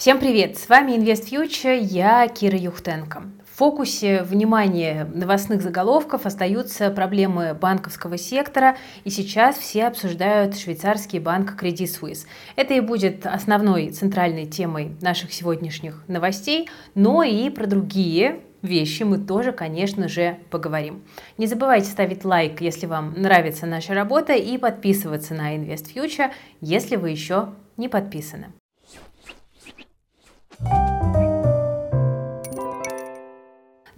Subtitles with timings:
[0.00, 0.56] Всем привет!
[0.56, 3.24] С вами Invest Future, я Кира Юхтенко.
[3.44, 11.62] В фокусе внимания новостных заголовков остаются проблемы банковского сектора, и сейчас все обсуждают швейцарский банк
[11.62, 12.24] Credit Suisse.
[12.56, 19.18] Это и будет основной центральной темой наших сегодняшних новостей, но и про другие вещи мы
[19.18, 21.02] тоже, конечно же, поговорим.
[21.36, 26.30] Не забывайте ставить лайк, если вам нравится наша работа, и подписываться на Invest Future,
[26.62, 28.54] если вы еще не подписаны.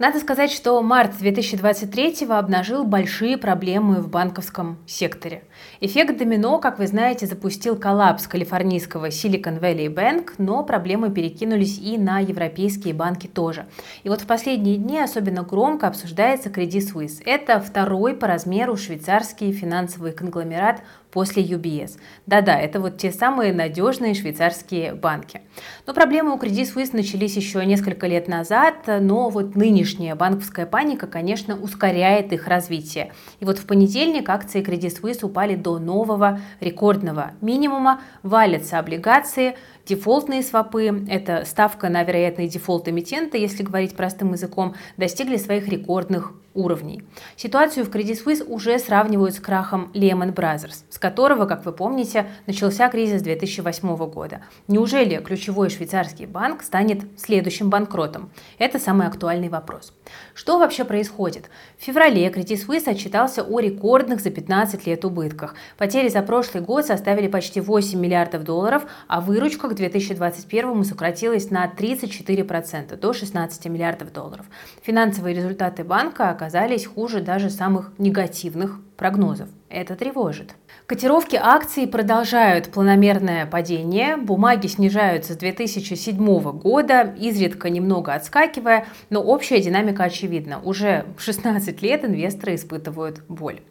[0.03, 5.43] Надо сказать, что март 2023 обнажил большие проблемы в банковском секторе.
[5.79, 11.97] Эффект домино, как вы знаете, запустил коллапс калифорнийского Silicon Valley Bank, но проблемы перекинулись и
[11.97, 13.65] на европейские банки тоже.
[14.03, 17.21] И вот в последние дни особенно громко обсуждается Credit Suisse.
[17.23, 20.81] Это второй по размеру швейцарский финансовый конгломерат
[21.13, 21.99] после UBS.
[22.25, 25.41] Да-да, это вот те самые надежные швейцарские банки.
[25.85, 31.05] Но проблемы у Credit Suisse начались еще несколько лет назад, но вот нынешняя банковская паника,
[31.05, 33.13] конечно, ускоряет их развитие.
[33.39, 39.55] И вот в понедельник акции Credit Suisse упали до нового рекордного минимума, валятся облигации,
[39.85, 46.31] Дефолтные свопы, это ставка на вероятный дефолт эмитента, если говорить простым языком, достигли своих рекордных
[46.53, 47.03] уровней.
[47.35, 52.27] Ситуацию в Credit Suisse уже сравнивают с крахом Lehman Brothers, с которого, как вы помните,
[52.47, 54.41] начался кризис 2008 года.
[54.67, 58.29] Неужели ключевой швейцарский банк станет следующим банкротом?
[58.57, 59.93] Это самый актуальный вопрос.
[60.33, 61.49] Что вообще происходит?
[61.77, 65.55] В феврале Credit Suisse отчитался о рекордных за 15 лет убытках.
[65.77, 71.65] Потери за прошлый год составили почти 8 миллиардов долларов, а выручка к 2021 сократилась на
[71.65, 74.45] 34% до 16 миллиардов долларов.
[74.83, 79.49] Финансовые результаты банка оказались хуже даже самых негативных прогнозов.
[79.69, 80.55] Это тревожит.
[80.85, 86.17] Котировки акций продолжают планомерное падение, бумаги снижаются с 2007
[86.59, 90.59] года, изредка немного отскакивая, но общая динамика очевидна.
[90.63, 93.61] Уже 16 лет инвесторы испытывают боль.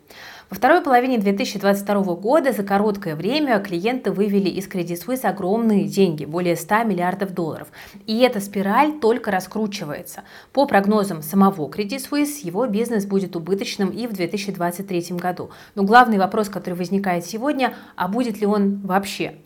[0.53, 6.27] Во второй половине 2022 года за короткое время клиенты вывели из Credit Suisse огромные деньги,
[6.27, 7.69] более 100 миллиардов долларов.
[8.07, 10.25] И эта спираль только раскручивается.
[10.53, 15.49] По прогнозам самого Credit Suisse, его бизнес будет убыточным и в 2023 году.
[15.75, 19.37] Но главный вопрос, который возникает сегодня, а будет ли он вообще?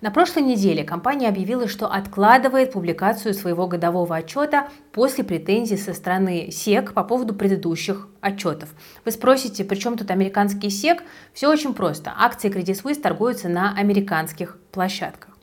[0.00, 6.50] На прошлой неделе компания объявила, что откладывает публикацию своего годового отчета после претензий со стороны
[6.50, 8.70] СЕК по поводу предыдущих отчетов.
[9.04, 11.02] Вы спросите, при чем тут американский СЕК?
[11.32, 12.12] Все очень просто.
[12.16, 15.33] Акции Credit Suisse торгуются на американских площадках.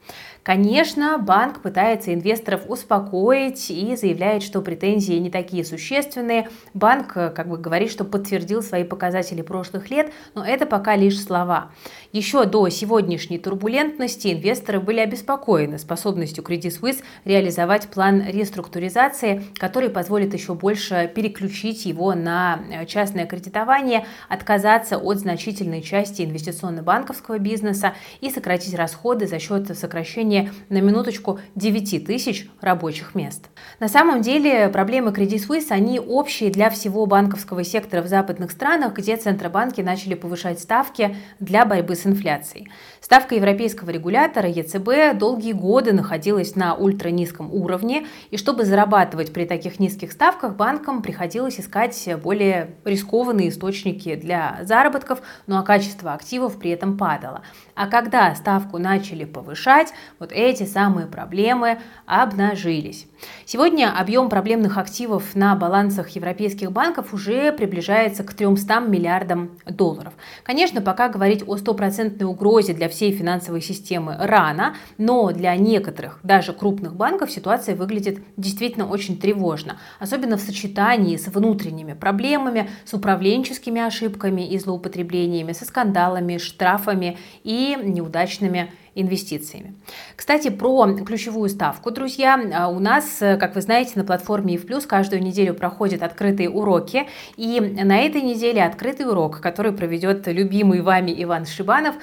[0.44, 6.50] Конечно, банк пытается инвесторов успокоить и заявляет, что претензии не такие существенные.
[6.74, 11.22] Банк э, как бы говорит, что подтвердил свои показатели прошлых лет, но это пока лишь
[11.22, 11.70] слова.
[12.12, 20.34] Еще до сегодняшней турбулентности инвесторы были обеспокоены способностью Credit Suisse реализовать план реструктуризации, который позволит
[20.34, 28.32] еще больше переключить его на э, частное кредитование, отказаться от значительной части инвестиционно-банковского бизнеса и
[28.32, 33.50] сократить расходы за счет сокращения создании, на минуточку, 9 тысяч рабочих мест.
[33.80, 38.94] На самом деле проблемы Credit Suisse, они общие для всего банковского сектора в западных странах,
[38.94, 42.70] где центробанки начали повышать ставки для борьбы с инфляцией.
[43.02, 49.80] Ставка европейского регулятора ЕЦБ долгие годы находилась на ультранизком уровне, и чтобы зарабатывать при таких
[49.80, 56.72] низких ставках, банкам приходилось искать более рискованные источники для заработков, ну а качество активов при
[56.72, 57.42] этом падало.
[57.76, 63.08] А когда ставку начали повышать, вот эти самые проблемы обнажились.
[63.46, 70.14] Сегодня объем проблемных активов на балансах европейских банков уже приближается к 300 миллиардам долларов.
[70.44, 76.54] Конечно, пока говорить о стопроцентной угрозе для всей финансовой системы рано, но для некоторых, даже
[76.54, 83.82] крупных банков, ситуация выглядит действительно очень тревожно, особенно в сочетании с внутренними проблемами, с управленческими
[83.82, 89.76] ошибками и злоупотреблениями, со скандалами, штрафами и неудачными инвестициями.
[90.16, 92.40] Кстати, про ключевую ставку, друзья.
[92.54, 97.08] А, у нас, как вы знаете, на платформе EVPlus каждую неделю проходят открытые уроки.
[97.38, 101.96] И на этой неделе открытый урок, который проведет любимый вами Иван Шибанов,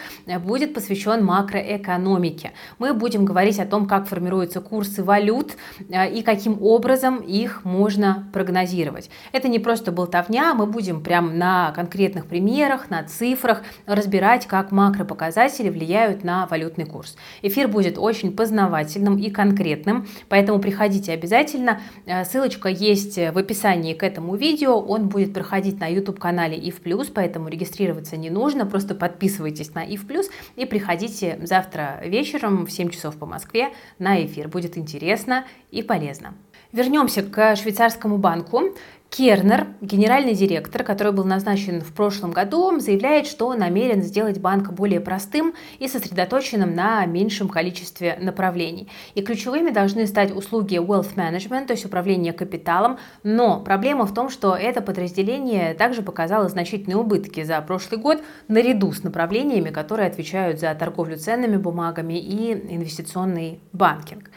[0.44, 2.52] будет посвящен макроэкономике.
[2.79, 5.56] Мы будем говорить о том, как формируются курсы валют
[5.93, 9.11] а, и каким образом их можно прогнозировать.
[9.32, 15.69] Это не просто болтовня, мы будем прямо на конкретных примерах, на цифрах разбирать, как макропоказатели
[15.69, 17.16] влияют на валютные валютный курс.
[17.42, 21.80] Эфир будет очень познавательным и конкретным, поэтому приходите обязательно.
[22.06, 24.78] Э, ссылочка есть в описании к этому видео.
[24.78, 28.66] Он будет проходить на YouTube-канале IF+, поэтому регистрироваться не нужно.
[28.66, 30.25] Просто подписывайтесь на IF+,
[30.56, 34.48] и приходите завтра вечером в 7 часов по Москве на эфир.
[34.48, 36.34] Будет интересно и полезно.
[36.72, 38.75] Вернемся к швейцарскому банку.
[39.10, 45.00] Кернер, генеральный директор, который был назначен в прошлом году, заявляет, что намерен сделать банк более
[45.00, 48.88] простым и сосредоточенным на меньшем количестве направлений.
[49.14, 52.99] И ключевыми должны стать услуги wealth management, то есть управление капиталом.
[53.22, 58.93] Но проблема в том, что это подразделение также показало значительные убытки за прошлый год наряду
[58.93, 64.31] с направлениями, которые отвечают за торговлю ценными бумагами и инвестиционный банкинг.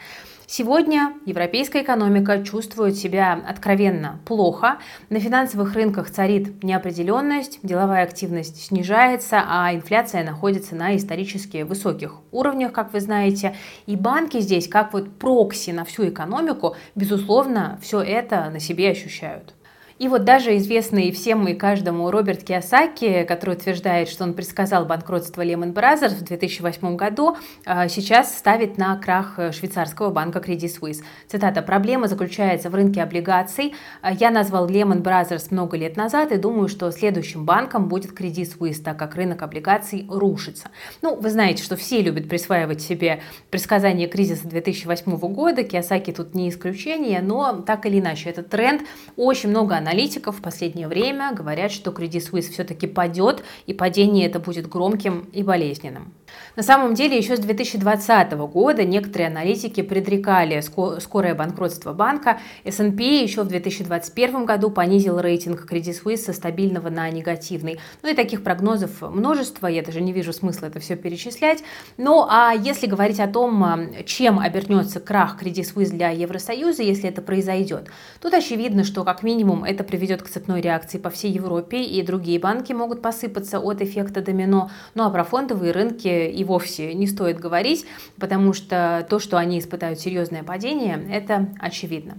[0.54, 4.76] Сегодня европейская экономика чувствует себя откровенно плохо.
[5.08, 12.72] На финансовых рынках царит неопределенность, деловая активность снижается, а инфляция находится на исторически высоких уровнях,
[12.72, 13.56] как вы знаете.
[13.86, 19.54] И банки здесь, как вот прокси на всю экономику, безусловно, все это на себе ощущают.
[20.02, 25.46] И вот даже известный всем и каждому Роберт Киосаки, который утверждает, что он предсказал банкротство
[25.46, 31.04] Lehman Brothers в 2008 году, а, сейчас ставит на крах швейцарского банка Credit Suisse.
[31.28, 31.62] Цитата.
[31.62, 33.76] «Проблема заключается в рынке облигаций.
[34.18, 38.82] Я назвал Lehman Brothers много лет назад и думаю, что следующим банком будет Credit Suisse,
[38.82, 40.70] так как рынок облигаций рушится».
[41.02, 43.20] Ну, вы знаете, что все любят присваивать себе
[43.50, 45.62] предсказания кризиса 2008 года.
[45.62, 48.82] Киосаки тут не исключение, но так или иначе, этот тренд
[49.14, 54.26] очень много анализов аналитиков в последнее время говорят, что Credit Suisse все-таки падет, и падение
[54.26, 56.12] это будет громким и болезненным.
[56.56, 60.60] На самом деле, еще с 2020 года некоторые аналитики предрекали
[61.00, 62.40] скорое банкротство банка.
[62.64, 67.80] S&P еще в 2021 году понизил рейтинг Credit Suisse со стабильного на негативный.
[68.02, 71.62] Ну и таких прогнозов множество, я даже не вижу смысла это все перечислять.
[71.96, 77.22] Ну а если говорить о том, чем обернется крах Credit Suisse для Евросоюза, если это
[77.22, 77.88] произойдет,
[78.20, 82.38] тут очевидно, что как минимум это приведет к цепной реакции по всей Европе, и другие
[82.38, 84.70] банки могут посыпаться от эффекта домино.
[84.94, 87.86] Ну а про фондовые рынки и вовсе не стоит говорить,
[88.18, 92.16] потому что то, что они испытают серьезное падение, это очевидно.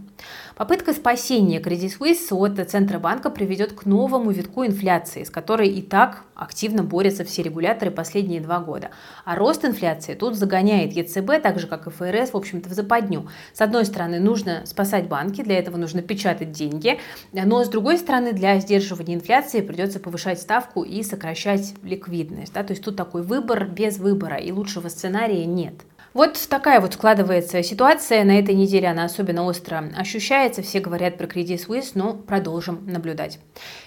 [0.56, 6.26] Попытка спасения Credit Suisse от Центробанка приведет к новому витку инфляции, с которой и так
[6.36, 8.92] активно борются все регуляторы последние два года.
[9.26, 13.28] А рост инфляции тут загоняет ЕЦБ, так же как и ФРС, в общем-то, в западню.
[13.52, 17.00] С одной стороны, нужно спасать банки, для этого нужно печатать деньги,
[17.32, 22.54] но с другой стороны, для сдерживания инфляции придется повышать ставку и сокращать ликвидность.
[22.54, 22.64] Да?
[22.64, 25.74] То есть тут такой выбор без выбора, и лучшего сценария нет.
[26.14, 28.24] Вот такая вот складывается ситуация.
[28.24, 30.62] На этой неделе она особенно остро ощущается.
[30.62, 33.40] Все говорят про Credit Suisse, но продолжим наблюдать.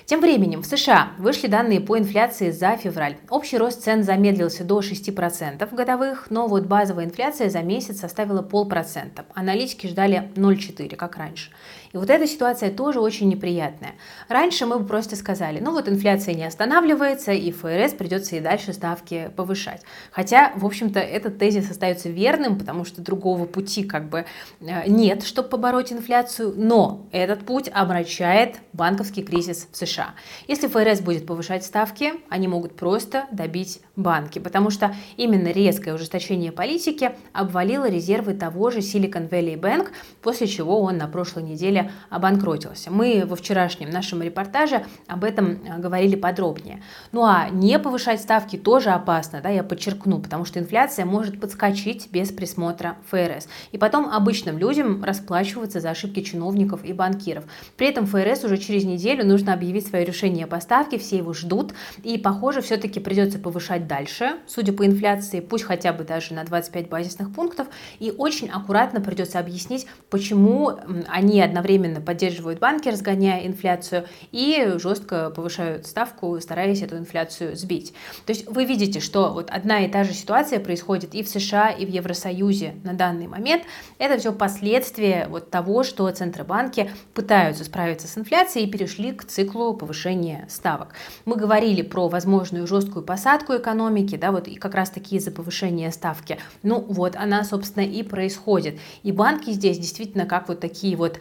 [0.07, 3.17] Тем временем в США вышли данные по инфляции за февраль.
[3.31, 9.25] Общий рост цен замедлился до 6% годовых, но вот базовая инфляция за месяц составила полпроцента.
[9.35, 11.53] Аналитики ждали 0,4, как раньше.
[11.97, 13.95] И вот эта ситуация тоже очень неприятная.
[14.29, 18.75] Раньше мы бы просто сказали, ну вот инфляция не останавливается, и ФРС придется и дальше
[18.75, 19.81] ставки повышать.
[20.13, 24.27] Хотя, в общем-то, этот тезис остается верным, потому что другого пути как бы
[24.61, 30.11] э, нет, чтобы побороть инфляцию, но этот путь обращает банковский кризис в США.
[30.49, 36.53] Если ФРС будет повышать ставки, они могут просто добить банки, потому что именно резкое ужесточение
[36.53, 39.89] политики обвалило резервы того же Silicon Valley Bank,
[40.21, 42.91] после чего он на прошлой неделе обанкротился.
[42.91, 46.83] Мы во вчерашнем нашем репортаже об этом э, говорили подробнее.
[47.13, 52.09] Ну а не повышать ставки тоже опасно, да, я подчеркну, потому что инфляция может подскочить
[52.11, 53.49] без присмотра ФРС.
[53.73, 57.45] И потом обычным людям расплачиваться за ошибки чиновников и банкиров.
[57.77, 61.75] При этом ФРС уже через неделю нужно объявить свое решение по ставке, все его ждут,
[62.03, 66.89] и, похоже, все-таки придется повышать дальше, судя по инфляции, пусть хотя бы даже на 25
[66.89, 70.73] базисных пунктов, и очень аккуратно придется объяснить, почему
[71.09, 77.93] они одновременно одновременно поддерживают банки, разгоняя инфляцию, и жестко повышают ставку, стараясь эту инфляцию сбить.
[78.25, 81.71] То есть вы видите, что вот одна и та же ситуация происходит и в США,
[81.71, 83.65] и в Евросоюзе на данный момент.
[83.99, 89.75] Это все последствия вот того, что центробанки пытаются справиться с инфляцией и перешли к циклу
[89.75, 90.95] повышения ставок.
[91.25, 95.91] Мы говорили про возможную жесткую посадку экономики, да, вот и как раз таки из-за повышения
[95.91, 96.39] ставки.
[96.63, 98.79] Ну вот она, собственно, и происходит.
[99.03, 101.19] И банки здесь действительно как вот такие вот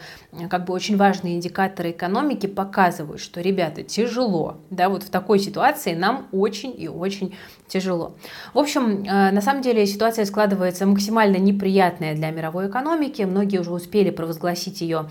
[0.50, 5.94] как бы очень важные индикаторы экономики показывают, что, ребята, тяжело, да, вот в такой ситуации
[5.94, 7.34] нам очень и очень
[7.68, 8.16] тяжело.
[8.54, 13.72] В общем, э, на самом деле ситуация складывается максимально неприятная для мировой экономики, многие уже
[13.72, 15.08] успели провозгласить ее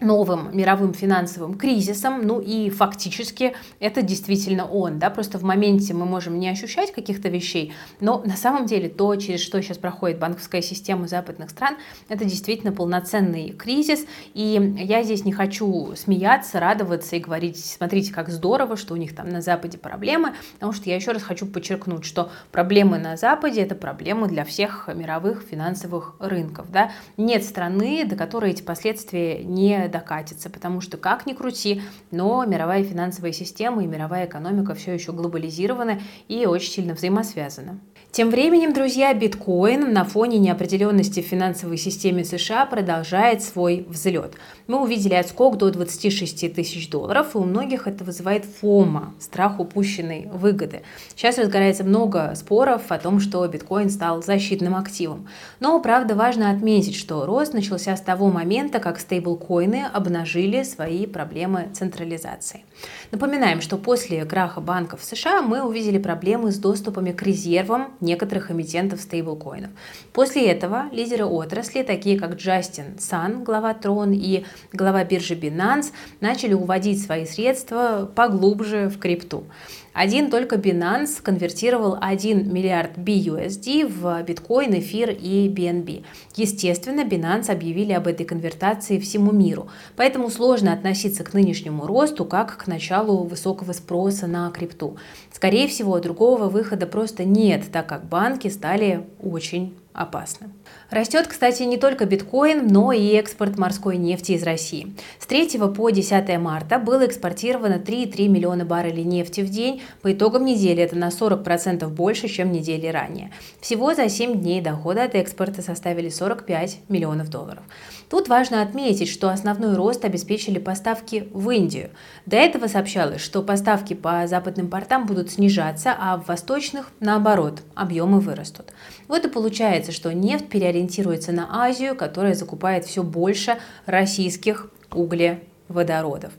[0.00, 6.06] новым мировым финансовым кризисом, ну и фактически это действительно он, да, просто в моменте мы
[6.06, 10.62] можем не ощущать каких-то вещей, но на самом деле то, через что сейчас проходит банковская
[10.62, 11.76] система западных стран,
[12.08, 18.30] это действительно полноценный кризис, и я здесь не хочу смеяться, радоваться и говорить, смотрите, как
[18.30, 22.04] здорово, что у них там на Западе проблемы, потому что я еще раз хочу подчеркнуть,
[22.04, 28.16] что проблемы на Западе это проблемы для всех мировых финансовых рынков, да, нет страны, до
[28.16, 33.86] которой эти последствия не докатится, потому что как ни крути, но мировая финансовая система и
[33.86, 37.80] мировая экономика все еще глобализированы и очень сильно взаимосвязаны.
[38.12, 44.34] Тем временем, друзья, биткоин на фоне неопределенности в финансовой системе США продолжает свой взлет.
[44.66, 50.28] Мы увидели отскок до 26 тысяч долларов, и у многих это вызывает фома, страх упущенной
[50.32, 50.82] выгоды.
[51.14, 55.28] Сейчас разгорается много споров о том, что биткоин стал защитным активом.
[55.60, 61.68] Но, правда, важно отметить, что рост начался с того момента, как стейблкоины обнажили свои проблемы
[61.74, 62.64] централизации.
[63.12, 69.00] Напоминаем, что после краха банков США мы увидели проблемы с доступами к резервам некоторых эмитентов
[69.00, 69.70] стейблкоинов.
[70.12, 76.54] После этого лидеры отрасли, такие как Джастин Сан, глава Трон и глава биржи Binance, начали
[76.54, 79.44] уводить свои средства поглубже в крипту.
[79.92, 86.04] Один только Binance конвертировал 1 миллиард BUSD в биткоин, эфир и BNB.
[86.36, 92.56] Естественно, Binance объявили об этой конвертации всему миру, поэтому сложно относиться к нынешнему росту как
[92.56, 94.96] к началу высокого спроса на крипту.
[95.32, 100.50] Скорее всего, другого выхода просто нет, так как банки стали очень опасны.
[100.90, 104.92] Растет, кстати, не только биткоин, но и экспорт морской нефти из России.
[105.20, 109.82] С 3 по 10 марта было экспортировано 3,3 миллиона баррелей нефти в день.
[110.02, 113.30] По итогам недели это на 40% больше, чем недели ранее.
[113.60, 117.62] Всего за 7 дней доходы от экспорта составили 45 миллионов долларов.
[118.10, 121.90] Тут важно отметить, что основной рост обеспечили поставки в Индию.
[122.26, 128.18] До этого сообщалось, что поставки по западным портам будут снижаться, а в восточных, наоборот, объемы
[128.18, 128.72] вырастут.
[129.06, 136.34] Вот и получается, что нефть переориентируется на Азию, которая закупает все больше российских углеводородов.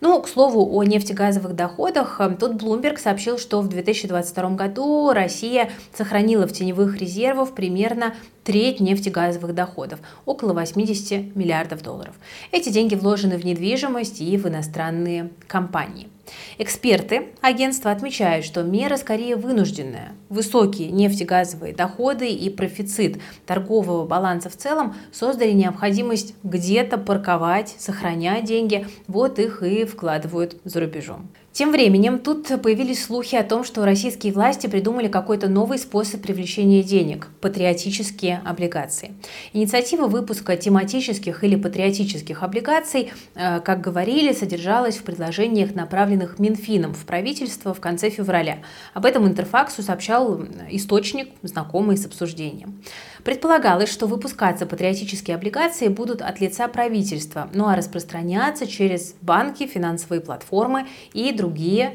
[0.00, 2.20] Ну, к слову, о нефтегазовых доходах.
[2.40, 8.14] Тут Bloomberg сообщил, что в 2022 году Россия сохранила в теневых резервах примерно
[8.44, 12.14] треть нефтегазовых доходов, около 80 миллиардов долларов.
[12.50, 16.08] Эти деньги вложены в недвижимость и в иностранные компании.
[16.56, 20.12] Эксперты агентства отмечают, что мера скорее вынужденная.
[20.28, 28.86] Высокие нефтегазовые доходы и профицит торгового баланса в целом создали необходимость где-то парковать, сохранять деньги,
[29.08, 31.28] вот их и вкладывают за рубежом.
[31.52, 36.82] Тем временем тут появились слухи о том, что российские власти придумали какой-то новый способ привлечения
[36.82, 39.12] денег– патриотические облигации.
[39.52, 47.04] Инициатива выпуска тематических или патриотических облигаций, э, как говорили, содержалась в предложениях, направленных Минфином в
[47.04, 48.60] правительство в конце февраля.
[48.94, 52.82] Об этом Интерфаксу сообщал источник, знакомый с обсуждением.
[53.24, 60.22] Предполагалось, что выпускаться патриотические облигации будут от лица правительства, ну а распространяться через банки, финансовые
[60.22, 61.41] платформы и другие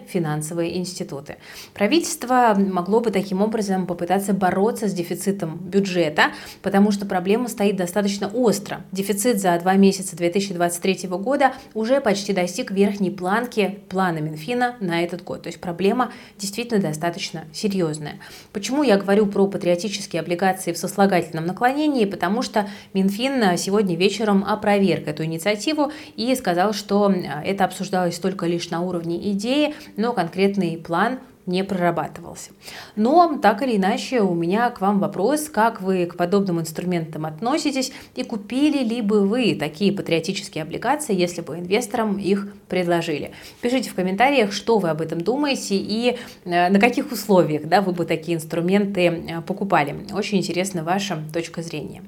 [0.08, 1.38] финансовые институты.
[1.74, 8.28] Правительство могло бы таким образом попытаться бороться с дефицитом бюджета, потому что проблема стоит достаточно
[8.28, 8.82] остро.
[8.92, 15.24] Дефицит за два месяца 2023 года уже почти достиг верхней планки плана Минфина на этот
[15.24, 15.44] год.
[15.44, 18.20] То есть проблема действительно достаточно серьезная.
[18.54, 25.08] Почему я говорю про патриотические облигации в сослагательном наклонении, потому что Минфин сегодня вечером опроверг
[25.08, 27.14] эту инициативу и сказал, что
[27.46, 32.52] это обсуждалось только лишь на уровне идеи, но конкретный план не прорабатывался.
[32.96, 37.92] Но так или иначе у меня к вам вопрос, как вы к подобным инструментам относитесь
[38.16, 43.32] и купили ли бы вы такие патриотические облигации, если бы инвесторам их предложили.
[43.62, 47.94] Пишите в комментариях, что вы об этом думаете и э, на каких условиях да, вы
[47.94, 49.96] бы такие инструменты э, покупали.
[50.14, 52.04] Очень интересна ваша точка зрения.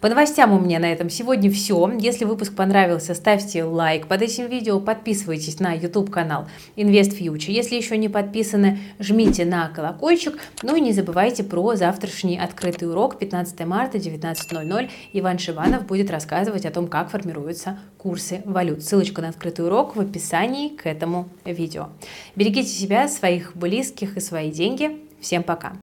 [0.00, 1.90] По новостям у меня на этом сегодня все.
[1.98, 6.46] Если выпуск понравился, ставьте лайк под этим видео, подписывайтесь на YouTube канал
[6.76, 7.52] Invest Future.
[7.52, 10.38] Если еще не подписаны, жмите на колокольчик.
[10.62, 14.90] Ну и не забывайте про завтрашний открытый урок 15 марта 19.00.
[15.12, 18.82] Иван Шиванов будет рассказывать о том, как формируются курсы валют.
[18.82, 21.88] Ссылочка на открытый урок в описании к этому видео.
[22.36, 24.98] Берегите себя, своих близких и свои деньги.
[25.20, 25.74] Всем пока!